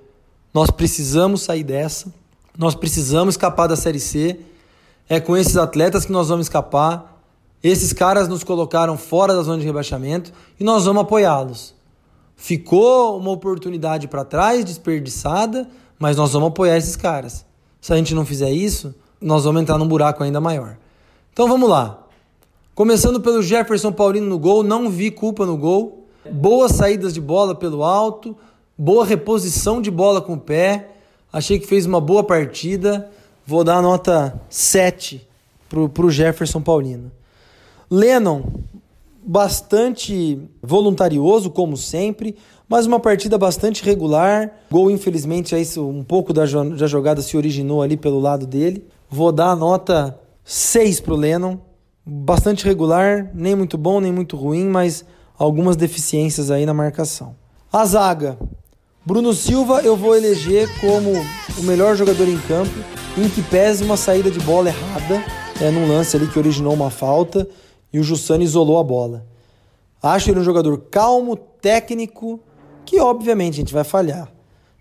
Nós 0.53 0.71
precisamos 0.71 1.41
sair 1.41 1.63
dessa. 1.63 2.13
Nós 2.57 2.75
precisamos 2.75 3.33
escapar 3.33 3.67
da 3.67 3.75
Série 3.75 3.99
C. 3.99 4.39
É 5.07 5.19
com 5.19 5.37
esses 5.37 5.57
atletas 5.57 6.05
que 6.05 6.11
nós 6.11 6.29
vamos 6.29 6.45
escapar. 6.45 7.21
Esses 7.63 7.93
caras 7.93 8.27
nos 8.27 8.43
colocaram 8.43 8.97
fora 8.97 9.33
da 9.33 9.41
zona 9.41 9.59
de 9.59 9.65
rebaixamento 9.65 10.31
e 10.59 10.63
nós 10.63 10.85
vamos 10.85 11.03
apoiá-los. 11.03 11.75
Ficou 12.35 13.17
uma 13.17 13.31
oportunidade 13.31 14.07
para 14.07 14.23
trás, 14.23 14.63
desperdiçada, 14.63 15.67
mas 15.99 16.15
nós 16.15 16.31
vamos 16.31 16.49
apoiar 16.49 16.77
esses 16.77 16.95
caras. 16.95 17.45
Se 17.81 17.91
a 17.91 17.97
gente 17.97 18.15
não 18.15 18.25
fizer 18.25 18.49
isso, 18.51 18.95
nós 19.19 19.43
vamos 19.43 19.61
entrar 19.61 19.77
num 19.77 19.87
buraco 19.87 20.23
ainda 20.23 20.39
maior. 20.39 20.77
Então 21.33 21.47
vamos 21.47 21.69
lá. 21.69 22.01
Começando 22.73 23.19
pelo 23.19 23.41
Jefferson 23.41 23.91
Paulino 23.91 24.27
no 24.27 24.39
gol, 24.39 24.63
não 24.63 24.89
vi 24.89 25.11
culpa 25.11 25.45
no 25.45 25.57
gol. 25.57 26.07
Boas 26.31 26.71
saídas 26.71 27.13
de 27.13 27.19
bola 27.19 27.53
pelo 27.53 27.83
alto, 27.83 28.37
boa 28.79 29.05
reposição 29.05 29.81
de 29.81 29.91
bola 29.91 30.21
com 30.21 30.35
o 30.35 30.39
pé. 30.39 30.91
Achei 31.33 31.59
que 31.59 31.67
fez 31.67 31.85
uma 31.85 31.99
boa 31.99 32.23
partida. 32.23 33.11
Vou 33.45 33.61
dar 33.61 33.75
a 33.75 33.81
nota 33.81 34.39
7 34.49 35.27
para 35.67 36.05
o 36.05 36.09
Jefferson 36.09 36.61
Paulino. 36.61 37.11
Lennon, 37.91 38.43
bastante 39.21 40.39
voluntarioso, 40.63 41.49
como 41.49 41.75
sempre, 41.75 42.37
mas 42.69 42.85
uma 42.85 42.99
partida 42.99 43.37
bastante 43.37 43.83
regular. 43.83 44.51
Gol, 44.71 44.89
infelizmente, 44.89 45.53
aí 45.53 45.67
um 45.77 46.03
pouco 46.03 46.31
da, 46.31 46.45
da 46.45 46.87
jogada 46.87 47.21
se 47.21 47.35
originou 47.35 47.81
ali 47.81 47.97
pelo 47.97 48.19
lado 48.19 48.47
dele. 48.47 48.85
Vou 49.09 49.31
dar 49.31 49.49
a 49.49 49.55
nota 49.55 50.17
6 50.45 51.01
para 51.01 51.13
o 51.13 51.17
Lennon. 51.17 51.57
Bastante 52.05 52.63
regular, 52.65 53.29
nem 53.33 53.55
muito 53.55 53.77
bom, 53.77 53.99
nem 53.99 54.11
muito 54.11 54.37
ruim, 54.37 54.65
mas 54.65 55.03
algumas 55.37 55.75
deficiências 55.75 56.49
aí 56.49 56.65
na 56.65 56.73
marcação. 56.73 57.35
A 57.71 57.85
zaga, 57.85 58.37
Bruno 59.09 59.33
Silva 59.33 59.81
eu 59.81 59.97
vou 59.97 60.15
eleger 60.15 60.69
como 60.79 61.09
o 61.57 61.63
melhor 61.63 61.95
jogador 61.95 62.27
em 62.27 62.37
campo, 62.41 62.69
em 63.17 63.27
que 63.27 63.41
pese 63.41 63.83
uma 63.83 63.97
saída 63.97 64.29
de 64.29 64.39
bola 64.41 64.69
errada, 64.69 65.23
é 65.59 65.71
num 65.71 65.87
lance 65.87 66.15
ali 66.15 66.27
que 66.27 66.37
originou 66.37 66.75
uma 66.75 66.91
falta 66.91 67.49
e 67.91 67.97
o 67.97 68.03
Jussani 68.03 68.43
isolou 68.45 68.77
a 68.77 68.83
bola. 68.83 69.25
Acho 69.99 70.29
ele 70.29 70.39
um 70.39 70.43
jogador 70.43 70.77
calmo, 70.91 71.35
técnico, 71.35 72.39
que 72.85 72.99
obviamente 72.99 73.55
a 73.55 73.57
gente 73.57 73.73
vai 73.73 73.83
falhar. 73.83 74.31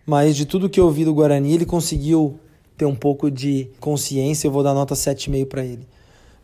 Mas 0.04 0.36
de 0.36 0.44
tudo 0.44 0.68
que 0.68 0.78
eu 0.78 0.90
vi 0.90 1.06
do 1.06 1.14
Guarani, 1.14 1.54
ele 1.54 1.64
conseguiu 1.64 2.38
ter 2.76 2.84
um 2.84 2.94
pouco 2.94 3.30
de 3.30 3.70
consciência, 3.80 4.46
eu 4.46 4.52
vou 4.52 4.62
dar 4.62 4.74
nota 4.74 4.94
7,5 4.94 5.46
para 5.46 5.64
ele. 5.64 5.88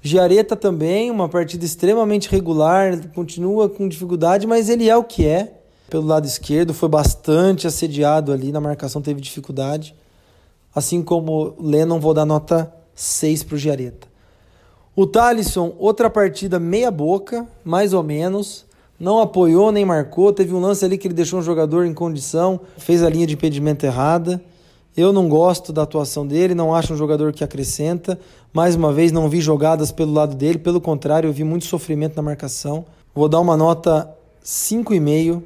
Giareta 0.00 0.56
também, 0.56 1.10
uma 1.10 1.28
partida 1.28 1.66
extremamente 1.66 2.30
regular, 2.30 3.08
continua 3.08 3.68
com 3.68 3.86
dificuldade, 3.86 4.46
mas 4.46 4.70
ele 4.70 4.88
é 4.88 4.96
o 4.96 5.04
que 5.04 5.26
é 5.26 5.53
pelo 5.88 6.06
lado 6.06 6.26
esquerdo, 6.26 6.74
foi 6.74 6.88
bastante 6.88 7.66
assediado 7.66 8.32
ali 8.32 8.50
na 8.50 8.60
marcação, 8.60 9.02
teve 9.02 9.20
dificuldade. 9.20 9.94
Assim 10.74 11.02
como 11.02 11.54
Lennon, 11.58 12.00
vou 12.00 12.12
dar 12.12 12.24
nota 12.24 12.72
6 12.94 13.44
para 13.44 13.54
o 13.54 13.58
Giareta. 13.58 14.08
O 14.96 15.06
Talisson, 15.06 15.74
outra 15.78 16.08
partida 16.08 16.58
meia 16.58 16.90
boca, 16.90 17.46
mais 17.64 17.92
ou 17.92 18.02
menos. 18.02 18.64
Não 18.98 19.20
apoiou 19.20 19.72
nem 19.72 19.84
marcou. 19.84 20.32
Teve 20.32 20.54
um 20.54 20.60
lance 20.60 20.84
ali 20.84 20.96
que 20.96 21.08
ele 21.08 21.14
deixou 21.14 21.40
um 21.40 21.42
jogador 21.42 21.84
em 21.84 21.92
condição, 21.92 22.60
fez 22.78 23.02
a 23.02 23.10
linha 23.10 23.26
de 23.26 23.34
impedimento 23.34 23.84
errada. 23.84 24.40
Eu 24.96 25.12
não 25.12 25.28
gosto 25.28 25.72
da 25.72 25.82
atuação 25.82 26.24
dele, 26.24 26.54
não 26.54 26.72
acho 26.72 26.94
um 26.94 26.96
jogador 26.96 27.32
que 27.32 27.42
acrescenta. 27.42 28.18
Mais 28.52 28.76
uma 28.76 28.92
vez, 28.92 29.10
não 29.10 29.28
vi 29.28 29.40
jogadas 29.40 29.90
pelo 29.90 30.12
lado 30.12 30.36
dele, 30.36 30.58
pelo 30.58 30.80
contrário, 30.80 31.28
eu 31.28 31.32
vi 31.32 31.42
muito 31.42 31.64
sofrimento 31.64 32.14
na 32.14 32.22
marcação. 32.22 32.84
Vou 33.12 33.28
dar 33.28 33.40
uma 33.40 33.56
nota 33.56 34.08
5,5 34.44 35.42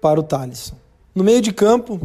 para 0.00 0.18
o 0.18 0.22
Thalisson. 0.22 0.76
No 1.14 1.24
meio 1.24 1.40
de 1.40 1.52
campo, 1.52 2.00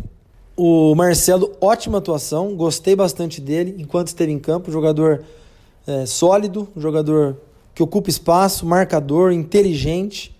o 0.56 0.94
Marcelo, 0.96 1.52
ótima 1.60 1.98
atuação, 1.98 2.56
gostei 2.56 2.96
bastante 2.96 3.42
dele 3.42 3.76
enquanto 3.80 4.08
esteve 4.08 4.32
em 4.32 4.40
campo. 4.40 4.72
Jogador 4.72 5.24
é, 5.88 6.06
sólido, 6.06 6.68
jogador 6.78 7.38
que 7.74 7.82
ocupa 7.82 8.10
espaço, 8.10 8.66
marcador, 8.66 9.32
inteligente. 9.32 10.36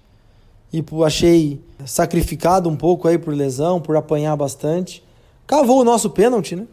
E 0.72 0.84
achei 1.06 1.62
sacrificado 1.86 2.70
um 2.70 2.76
pouco 2.76 3.08
aí 3.08 3.18
por 3.18 3.34
lesão, 3.34 3.80
por 3.80 3.96
apanhar 3.96 4.36
bastante. 4.36 5.04
Cavou 5.46 5.82
o 5.82 5.84
nosso 5.84 6.10
pênalti, 6.10 6.56
né? 6.56 6.66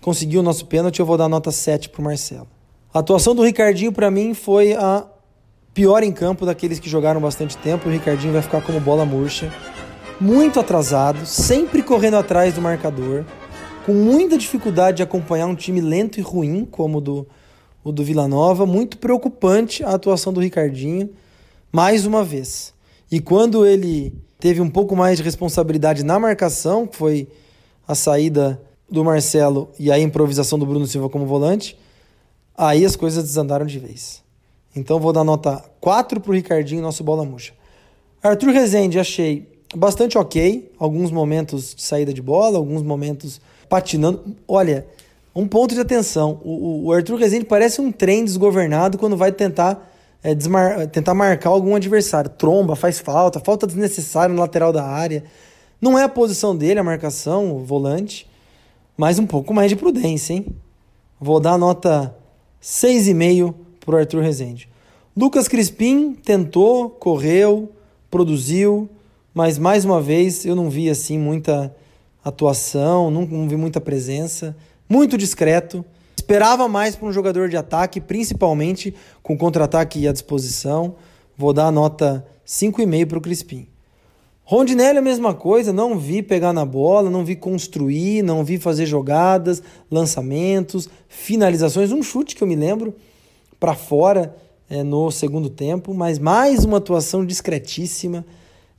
Conseguiu 0.00 0.40
o 0.40 0.42
nosso 0.42 0.66
pênalti, 0.66 1.00
eu 1.00 1.06
vou 1.06 1.16
dar 1.16 1.28
nota 1.28 1.50
7 1.50 1.88
para 1.88 2.00
o 2.00 2.04
Marcelo. 2.04 2.46
A 2.92 3.00
atuação 3.00 3.34
do 3.34 3.42
Ricardinho, 3.42 3.92
para 3.92 4.10
mim, 4.10 4.34
foi 4.34 4.72
a 4.72 5.04
pior 5.74 6.02
em 6.02 6.12
campo 6.12 6.46
daqueles 6.46 6.80
que 6.80 6.88
jogaram 6.88 7.20
bastante 7.20 7.56
tempo. 7.58 7.88
O 7.88 7.92
Ricardinho 7.92 8.32
vai 8.32 8.42
ficar 8.42 8.60
como 8.62 8.80
bola 8.80 9.04
murcha 9.04 9.52
muito 10.20 10.58
atrasado, 10.58 11.24
sempre 11.24 11.82
correndo 11.82 12.16
atrás 12.16 12.54
do 12.54 12.60
marcador, 12.60 13.24
com 13.86 13.92
muita 13.92 14.36
dificuldade 14.36 14.98
de 14.98 15.02
acompanhar 15.02 15.46
um 15.46 15.54
time 15.54 15.80
lento 15.80 16.18
e 16.18 16.22
ruim 16.22 16.64
como 16.64 16.98
o 16.98 17.00
do, 17.00 17.26
o 17.84 17.92
do 17.92 18.02
Vila 18.02 18.26
Nova. 18.26 18.66
Muito 18.66 18.98
preocupante 18.98 19.84
a 19.84 19.90
atuação 19.90 20.32
do 20.32 20.40
Ricardinho, 20.40 21.10
mais 21.72 22.04
uma 22.04 22.24
vez. 22.24 22.74
E 23.10 23.20
quando 23.20 23.64
ele 23.64 24.12
teve 24.40 24.60
um 24.60 24.68
pouco 24.68 24.94
mais 24.96 25.18
de 25.18 25.22
responsabilidade 25.22 26.02
na 26.02 26.18
marcação, 26.18 26.86
que 26.86 26.96
foi 26.96 27.28
a 27.86 27.94
saída 27.94 28.60
do 28.90 29.04
Marcelo 29.04 29.70
e 29.78 29.90
a 29.90 29.98
improvisação 29.98 30.58
do 30.58 30.66
Bruno 30.66 30.86
Silva 30.86 31.08
como 31.08 31.26
volante, 31.26 31.78
aí 32.56 32.84
as 32.84 32.96
coisas 32.96 33.22
desandaram 33.22 33.66
de 33.66 33.78
vez. 33.78 34.22
Então 34.74 34.98
vou 35.00 35.12
dar 35.12 35.24
nota 35.24 35.64
4 35.80 36.20
para 36.20 36.30
o 36.30 36.34
Ricardinho, 36.34 36.82
nosso 36.82 37.04
bola 37.04 37.24
murcha. 37.24 37.52
Arthur 38.22 38.50
Rezende, 38.50 38.98
achei 38.98 39.57
bastante 39.74 40.16
ok. 40.16 40.72
Alguns 40.78 41.10
momentos 41.10 41.74
de 41.74 41.82
saída 41.82 42.12
de 42.12 42.22
bola, 42.22 42.58
alguns 42.58 42.82
momentos 42.82 43.40
patinando. 43.68 44.36
Olha, 44.46 44.86
um 45.34 45.46
ponto 45.46 45.74
de 45.74 45.80
atenção: 45.80 46.40
o, 46.44 46.86
o 46.86 46.92
Arthur 46.92 47.18
Rezende 47.18 47.44
parece 47.44 47.80
um 47.80 47.92
trem 47.92 48.24
desgovernado 48.24 48.98
quando 48.98 49.16
vai 49.16 49.32
tentar, 49.32 49.90
é, 50.22 50.34
desmar, 50.34 50.86
tentar 50.88 51.14
marcar 51.14 51.50
algum 51.50 51.74
adversário. 51.74 52.30
Tromba, 52.30 52.74
faz 52.74 52.98
falta, 52.98 53.40
falta 53.40 53.66
desnecessária 53.66 54.34
no 54.34 54.40
lateral 54.40 54.72
da 54.72 54.84
área. 54.84 55.24
Não 55.80 55.98
é 55.98 56.02
a 56.02 56.08
posição 56.08 56.56
dele, 56.56 56.80
a 56.80 56.84
marcação, 56.84 57.56
o 57.56 57.60
volante, 57.60 58.28
mas 58.96 59.18
um 59.18 59.26
pouco 59.26 59.54
mais 59.54 59.70
de 59.70 59.76
prudência, 59.76 60.34
hein? 60.34 60.46
Vou 61.20 61.38
dar 61.38 61.56
nota 61.56 62.14
6,5 62.60 63.54
para 63.84 63.94
o 63.94 63.98
Arthur 63.98 64.22
Rezende. 64.22 64.68
Lucas 65.16 65.48
Crispim 65.48 66.14
tentou, 66.14 66.90
correu, 66.90 67.72
produziu, 68.10 68.88
mas 69.34 69.58
mais 69.58 69.84
uma 69.84 70.00
vez 70.00 70.44
eu 70.44 70.54
não 70.54 70.70
vi 70.70 70.88
assim 70.88 71.18
muita 71.18 71.74
atuação, 72.24 73.10
não, 73.10 73.26
não 73.26 73.48
vi 73.48 73.56
muita 73.56 73.80
presença. 73.80 74.56
muito 74.88 75.18
discreto. 75.18 75.84
Esperava 76.16 76.68
mais 76.68 76.96
para 76.96 77.08
um 77.08 77.12
jogador 77.12 77.48
de 77.48 77.56
ataque, 77.56 78.00
principalmente 78.00 78.94
com 79.22 79.36
contra-ataque 79.36 80.06
à 80.06 80.12
disposição. 80.12 80.96
Vou 81.36 81.52
dar 81.52 81.66
a 81.66 81.72
nota 81.72 82.26
5,5 82.46 83.06
para 83.06 83.18
o 83.18 83.20
Crispim. 83.20 83.68
Rondinelli 84.44 84.98
a 84.98 85.02
mesma 85.02 85.34
coisa, 85.34 85.74
não 85.74 85.98
vi 85.98 86.22
pegar 86.22 86.54
na 86.54 86.64
bola, 86.64 87.10
não 87.10 87.22
vi 87.22 87.36
construir, 87.36 88.22
não 88.22 88.42
vi 88.42 88.56
fazer 88.56 88.86
jogadas, 88.86 89.62
lançamentos, 89.90 90.88
finalizações, 91.06 91.92
um 91.92 92.02
chute 92.02 92.34
que 92.34 92.42
eu 92.42 92.48
me 92.48 92.56
lembro 92.56 92.94
para 93.60 93.74
fora 93.74 94.34
é, 94.70 94.82
no 94.82 95.10
segundo 95.10 95.50
tempo, 95.50 95.92
mas 95.92 96.18
mais 96.18 96.64
uma 96.64 96.78
atuação 96.78 97.26
discretíssima 97.26 98.24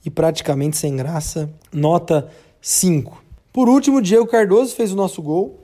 e 0.06 0.10
praticamente 0.10 0.77
sem 0.77 0.96
graça, 0.96 1.50
nota 1.72 2.29
5. 2.62 3.24
Por 3.51 3.68
último, 3.68 4.01
Diego 4.01 4.27
Cardoso 4.27 4.75
fez 4.75 4.91
o 4.91 4.96
nosso 4.96 5.22
gol, 5.22 5.60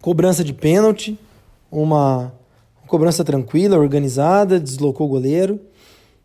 cobrança 0.00 0.44
de 0.44 0.52
pênalti, 0.52 1.18
uma 1.70 2.32
cobrança 2.86 3.24
tranquila, 3.24 3.78
organizada, 3.78 4.60
deslocou 4.60 5.06
o 5.06 5.10
goleiro, 5.10 5.58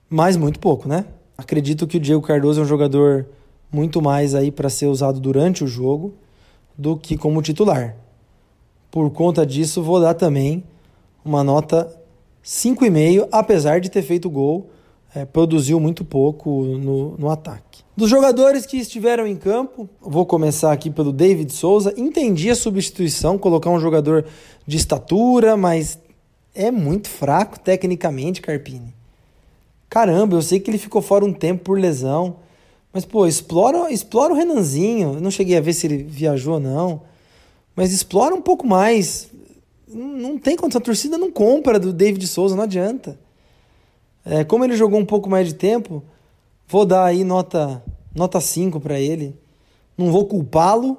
mas 0.10 0.36
muito 0.36 0.60
pouco, 0.60 0.88
né? 0.88 1.06
Acredito 1.38 1.88
que 1.88 1.98
o 1.98 2.00
Diego 2.00 2.22
Cardoso 2.22 2.60
é 2.60 2.64
um 2.64 2.68
jogador 2.68 3.28
muito 3.72 4.02
mais 4.02 4.36
aí 4.36 4.52
para 4.52 4.70
ser 4.70 4.88
usado 4.88 5.20
durante 5.20 5.64
o 5.64 5.68
jogo 5.68 6.14
do 6.78 6.98
que 6.98 7.18
como 7.18 7.42
titular. 7.42 7.96
Por 8.92 9.10
conta 9.12 9.46
disso, 9.46 9.82
vou 9.82 10.00
dar 10.00 10.14
também 10.14 10.64
uma 11.24 11.44
nota 11.44 11.94
5,5, 12.44 13.28
apesar 13.32 13.80
de 13.80 13.90
ter 13.90 14.02
feito 14.02 14.30
gol, 14.30 14.70
é, 15.18 15.26
produziu 15.26 15.80
muito 15.80 16.06
pouco 16.06 16.64
no, 16.64 17.18
no 17.18 17.30
ataque. 17.30 17.84
Dos 17.96 18.10
jogadores 18.10 18.66
que 18.66 18.78
estiveram 18.78 19.26
em 19.26 19.36
campo, 19.36 19.90
vou 20.00 20.26
começar 20.26 20.72
aqui 20.72 20.92
pelo 20.92 21.12
David 21.12 21.52
Souza. 21.52 21.94
Entendi 21.98 22.50
a 22.52 22.56
substituição, 22.56 23.38
colocar 23.38 23.72
um 23.72 23.80
jogador 23.80 24.26
de 24.68 24.78
estatura, 24.78 25.58
mas 25.58 25.98
é 26.54 26.70
muito 26.70 27.10
fraco 27.10 27.60
tecnicamente, 27.60 28.42
Carpini. 28.42 28.94
Caramba, 29.90 30.36
eu 30.36 30.42
sei 30.42 30.60
que 30.60 30.70
ele 30.70 30.78
ficou 30.78 31.02
fora 31.02 31.26
um 31.26 31.34
tempo 31.34 31.64
por 31.64 31.80
lesão. 31.80 32.36
Mas, 32.94 33.04
pô, 33.04 33.26
explora, 33.26 33.92
explora 33.92 34.34
o 34.34 34.38
Renanzinho. 34.38 35.16
Eu 35.16 35.22
não 35.22 35.32
cheguei 35.32 35.58
a 35.58 35.62
ver 35.62 35.74
se 35.74 35.88
ele 35.88 36.04
viajou 36.04 36.56
ou 36.56 36.60
não. 36.60 37.02
Mas 37.76 37.92
explora 37.92 38.36
um 38.36 38.42
pouco 38.42 38.68
mais. 38.68 39.30
Não 39.88 40.38
tem 40.38 40.56
condição. 40.56 40.80
A 40.80 40.86
torcida 40.86 41.18
não 41.18 41.32
compra 41.32 41.80
do 41.80 41.92
David 41.92 42.28
Souza, 42.28 42.56
não 42.56 42.64
adianta. 42.64 43.18
É, 44.30 44.44
como 44.44 44.66
ele 44.66 44.76
jogou 44.76 45.00
um 45.00 45.06
pouco 45.06 45.30
mais 45.30 45.48
de 45.48 45.54
tempo, 45.54 46.04
vou 46.68 46.86
dar 46.86 47.06
aí 47.06 47.24
nota, 47.24 47.82
nota 48.14 48.42
5 48.42 48.78
para 48.82 49.00
ele. 49.00 49.34
Não 49.98 50.12
vou 50.12 50.26
culpá-lo, 50.26 50.98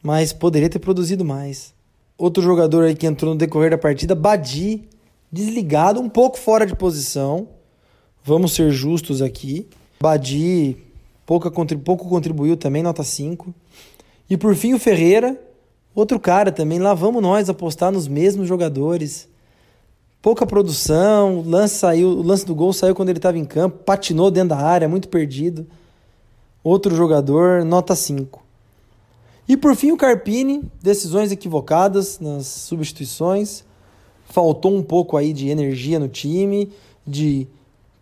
mas 0.00 0.32
poderia 0.32 0.70
ter 0.70 0.78
produzido 0.78 1.24
mais. 1.24 1.74
Outro 2.16 2.40
jogador 2.40 2.84
aí 2.84 2.94
que 2.94 3.04
entrou 3.04 3.34
no 3.34 3.38
decorrer 3.38 3.70
da 3.70 3.78
partida, 3.78 4.14
Badi, 4.14 4.88
desligado, 5.30 6.00
um 6.00 6.08
pouco 6.08 6.38
fora 6.38 6.64
de 6.64 6.76
posição. 6.76 7.48
Vamos 8.22 8.52
ser 8.52 8.70
justos 8.70 9.20
aqui. 9.20 9.68
Badi 10.00 10.76
pouca, 11.26 11.50
pouco 11.50 12.08
contribuiu 12.08 12.56
também, 12.56 12.80
nota 12.80 13.02
5. 13.02 13.52
E 14.30 14.36
por 14.36 14.54
fim 14.54 14.72
o 14.72 14.78
Ferreira, 14.78 15.36
outro 15.92 16.20
cara 16.20 16.52
também. 16.52 16.78
Lá 16.78 16.94
vamos 16.94 17.20
nós 17.20 17.48
apostar 17.48 17.90
nos 17.90 18.06
mesmos 18.06 18.46
jogadores. 18.46 19.28
Pouca 20.26 20.44
produção, 20.44 21.38
o 21.38 21.48
lance, 21.48 21.76
saiu, 21.76 22.08
o 22.08 22.20
lance 22.20 22.44
do 22.44 22.52
gol 22.52 22.72
saiu 22.72 22.96
quando 22.96 23.10
ele 23.10 23.20
estava 23.20 23.38
em 23.38 23.44
campo, 23.44 23.84
patinou 23.84 24.28
dentro 24.28 24.48
da 24.48 24.56
área, 24.56 24.88
muito 24.88 25.08
perdido. 25.08 25.64
Outro 26.64 26.96
jogador, 26.96 27.64
nota 27.64 27.94
5. 27.94 28.42
E 29.48 29.56
por 29.56 29.76
fim 29.76 29.92
o 29.92 29.96
Carpini, 29.96 30.64
decisões 30.82 31.30
equivocadas 31.30 32.18
nas 32.18 32.44
substituições. 32.44 33.62
Faltou 34.24 34.74
um 34.74 34.82
pouco 34.82 35.16
aí 35.16 35.32
de 35.32 35.48
energia 35.48 36.00
no 36.00 36.08
time, 36.08 36.72
de 37.06 37.46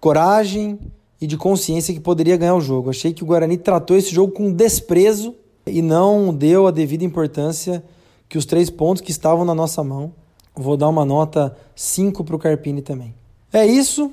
coragem 0.00 0.78
e 1.20 1.26
de 1.26 1.36
consciência 1.36 1.92
que 1.92 2.00
poderia 2.00 2.38
ganhar 2.38 2.54
o 2.54 2.60
jogo. 2.62 2.88
Achei 2.88 3.12
que 3.12 3.22
o 3.22 3.26
Guarani 3.26 3.58
tratou 3.58 3.98
esse 3.98 4.14
jogo 4.14 4.32
com 4.32 4.50
desprezo 4.50 5.34
e 5.66 5.82
não 5.82 6.32
deu 6.32 6.66
a 6.66 6.70
devida 6.70 7.04
importância 7.04 7.84
que 8.30 8.38
os 8.38 8.46
três 8.46 8.70
pontos 8.70 9.02
que 9.02 9.10
estavam 9.10 9.44
na 9.44 9.54
nossa 9.54 9.84
mão. 9.84 10.23
Vou 10.56 10.76
dar 10.76 10.88
uma 10.88 11.04
nota 11.04 11.56
5 11.74 12.22
para 12.22 12.36
o 12.36 12.38
Carpini 12.38 12.80
também. 12.80 13.12
É 13.52 13.66
isso, 13.66 14.10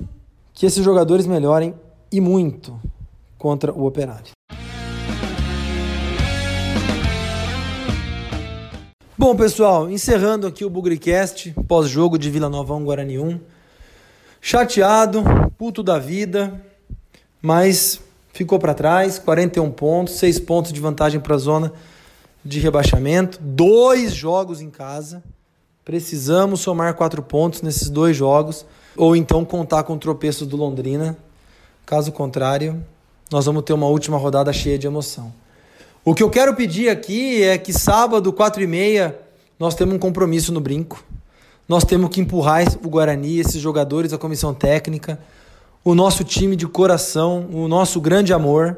que 0.52 0.66
esses 0.66 0.84
jogadores 0.84 1.24
melhorem 1.24 1.72
e 2.10 2.20
muito 2.20 2.80
contra 3.38 3.72
o 3.72 3.86
Operário. 3.86 4.32
Bom, 9.16 9.36
pessoal, 9.36 9.88
encerrando 9.88 10.48
aqui 10.48 10.64
o 10.64 10.70
Bugricast, 10.70 11.54
pós-jogo 11.68 12.18
de 12.18 12.28
Vila 12.28 12.48
Nova 12.48 12.74
1 12.74 12.84
Guarani 12.84 13.20
1 13.20 13.38
chateado, 14.40 15.22
puto 15.56 15.80
da 15.80 15.96
vida, 15.96 16.60
mas 17.40 18.00
ficou 18.32 18.58
para 18.58 18.74
trás, 18.74 19.20
41 19.20 19.70
pontos, 19.70 20.14
6 20.14 20.40
pontos 20.40 20.72
de 20.72 20.80
vantagem 20.80 21.20
para 21.20 21.36
a 21.36 21.38
zona 21.38 21.72
de 22.44 22.58
rebaixamento, 22.58 23.38
dois 23.40 24.12
jogos 24.12 24.60
em 24.60 24.68
casa. 24.68 25.22
Precisamos 25.84 26.60
somar 26.60 26.94
quatro 26.94 27.22
pontos 27.22 27.60
nesses 27.60 27.90
dois 27.90 28.16
jogos, 28.16 28.64
ou 28.96 29.16
então 29.16 29.44
contar 29.44 29.82
com 29.82 29.94
o 29.94 29.98
tropeço 29.98 30.46
do 30.46 30.56
Londrina. 30.56 31.16
Caso 31.84 32.12
contrário, 32.12 32.84
nós 33.30 33.46
vamos 33.46 33.64
ter 33.64 33.72
uma 33.72 33.86
última 33.86 34.16
rodada 34.16 34.52
cheia 34.52 34.78
de 34.78 34.86
emoção. 34.86 35.32
O 36.04 36.14
que 36.14 36.22
eu 36.22 36.30
quero 36.30 36.54
pedir 36.54 36.88
aqui 36.88 37.42
é 37.42 37.58
que 37.58 37.72
sábado, 37.72 38.32
4 38.32 38.62
e 38.62 38.66
meia, 38.66 39.18
nós 39.58 39.74
temos 39.74 39.94
um 39.94 39.98
compromisso 39.98 40.52
no 40.52 40.60
brinco. 40.60 41.02
Nós 41.68 41.84
temos 41.84 42.10
que 42.10 42.20
empurrar 42.20 42.64
o 42.84 42.88
Guarani, 42.88 43.38
esses 43.38 43.60
jogadores, 43.60 44.12
a 44.12 44.18
comissão 44.18 44.52
técnica, 44.54 45.18
o 45.84 45.94
nosso 45.94 46.22
time 46.22 46.54
de 46.54 46.66
coração, 46.66 47.48
o 47.52 47.66
nosso 47.66 48.00
grande 48.00 48.32
amor 48.32 48.76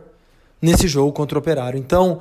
nesse 0.61 0.89
jogo 0.89 1.13
contra 1.13 1.37
o 1.37 1.41
Operário. 1.41 1.79
Então, 1.79 2.21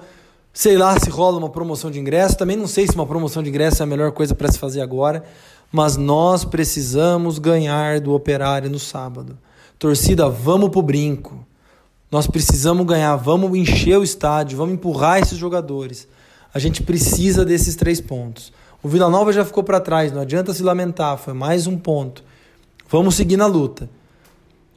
sei 0.54 0.78
lá 0.78 0.98
se 1.00 1.10
rola 1.10 1.40
uma 1.40 1.50
promoção 1.50 1.90
de 1.90 2.00
ingresso, 2.00 2.38
também 2.38 2.56
não 2.56 2.68
sei 2.68 2.86
se 2.86 2.94
uma 2.94 3.08
promoção 3.08 3.42
de 3.42 3.50
ingresso 3.50 3.82
é 3.82 3.84
a 3.84 3.88
melhor 3.88 4.12
coisa 4.12 4.36
para 4.36 4.52
se 4.52 4.60
fazer 4.60 4.82
agora, 4.82 5.24
mas 5.72 5.98
nós 5.98 6.46
precisamos 6.46 7.40
ganhar 7.40 8.00
do 8.00 8.14
Operário 8.14 8.70
no 8.70 8.78
sábado. 8.78 9.36
Torcida, 9.80 10.30
vamos 10.30 10.70
pro 10.70 10.84
brinco. 10.84 11.44
Nós 12.12 12.28
precisamos 12.28 12.86
ganhar, 12.86 13.16
vamos 13.16 13.58
encher 13.58 13.98
o 13.98 14.04
estádio, 14.04 14.56
vamos 14.56 14.76
empurrar 14.76 15.20
esses 15.20 15.38
jogadores. 15.38 16.08
A 16.54 16.60
gente 16.60 16.84
precisa 16.84 17.44
desses 17.44 17.76
três 17.76 18.00
pontos. 18.00 18.54
O 18.84 18.88
Vila 18.88 19.10
Nova 19.10 19.34
já 19.34 19.44
ficou 19.44 19.64
para 19.64 19.80
trás, 19.80 20.12
não 20.12 20.22
adianta 20.22 20.54
se 20.54 20.62
lamentar, 20.62 21.18
foi 21.18 21.34
mais 21.34 21.66
um 21.66 21.76
ponto. 21.76 22.24
Vamos 22.88 23.16
seguir 23.16 23.38
na 23.38 23.48
luta. 23.48 23.90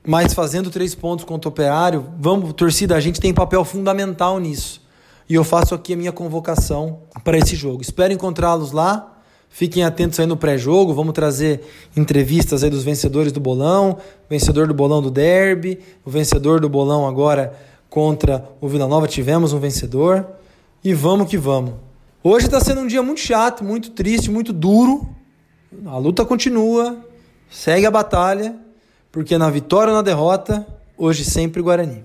Mas 0.02 0.32
fazendo 0.32 0.70
três 0.70 0.94
pontos 0.94 1.26
contra 1.26 1.48
o 1.48 1.52
Operário, 1.52 2.06
vamos, 2.18 2.54
torcida, 2.54 2.96
a 2.96 3.00
gente 3.00 3.20
tem 3.20 3.34
papel 3.34 3.62
fundamental 3.64 4.38
nisso. 4.38 4.85
E 5.28 5.34
eu 5.34 5.42
faço 5.42 5.74
aqui 5.74 5.94
a 5.94 5.96
minha 5.96 6.12
convocação 6.12 7.00
para 7.24 7.36
esse 7.36 7.56
jogo. 7.56 7.82
Espero 7.82 8.12
encontrá-los 8.12 8.72
lá. 8.72 9.12
Fiquem 9.48 9.84
atentos 9.84 10.20
aí 10.20 10.26
no 10.26 10.36
pré-jogo. 10.36 10.94
Vamos 10.94 11.12
trazer 11.14 11.62
entrevistas 11.96 12.62
aí 12.62 12.70
dos 12.70 12.84
vencedores 12.84 13.32
do 13.32 13.40
bolão, 13.40 13.98
vencedor 14.30 14.68
do 14.68 14.74
bolão 14.74 15.02
do 15.02 15.10
Derby, 15.10 15.80
o 16.04 16.10
vencedor 16.10 16.60
do 16.60 16.68
bolão 16.68 17.06
agora 17.06 17.54
contra 17.90 18.44
o 18.60 18.68
Vila 18.68 18.86
Nova. 18.86 19.08
Tivemos 19.08 19.52
um 19.52 19.58
vencedor. 19.58 20.26
E 20.84 20.94
vamos 20.94 21.28
que 21.28 21.36
vamos. 21.36 21.74
Hoje 22.22 22.46
está 22.46 22.60
sendo 22.60 22.82
um 22.82 22.86
dia 22.86 23.02
muito 23.02 23.20
chato, 23.20 23.64
muito 23.64 23.90
triste, 23.90 24.30
muito 24.30 24.52
duro. 24.52 25.08
A 25.86 25.98
luta 25.98 26.24
continua, 26.24 26.96
segue 27.50 27.86
a 27.86 27.90
batalha, 27.90 28.54
porque 29.10 29.36
na 29.36 29.50
vitória 29.50 29.90
ou 29.90 29.96
na 29.96 30.02
derrota, 30.02 30.66
hoje 30.96 31.24
sempre 31.24 31.60
Guarani. 31.60 32.04